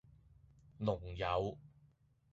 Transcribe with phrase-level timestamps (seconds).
[0.79, 1.55] 龍友